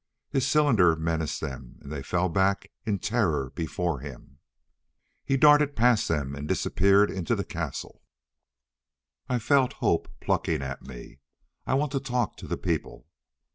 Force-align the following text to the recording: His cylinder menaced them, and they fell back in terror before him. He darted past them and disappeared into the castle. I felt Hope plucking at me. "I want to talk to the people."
His 0.31 0.47
cylinder 0.47 0.95
menaced 0.95 1.41
them, 1.41 1.77
and 1.79 1.91
they 1.91 2.01
fell 2.01 2.27
back 2.27 2.71
in 2.87 2.97
terror 2.97 3.51
before 3.51 3.99
him. 3.99 4.39
He 5.23 5.37
darted 5.37 5.75
past 5.75 6.07
them 6.07 6.33
and 6.33 6.47
disappeared 6.47 7.11
into 7.11 7.35
the 7.35 7.43
castle. 7.45 8.01
I 9.29 9.37
felt 9.37 9.73
Hope 9.73 10.09
plucking 10.19 10.63
at 10.63 10.81
me. 10.81 11.19
"I 11.67 11.75
want 11.75 11.91
to 11.91 11.99
talk 11.99 12.35
to 12.37 12.47
the 12.47 12.57
people." 12.57 13.05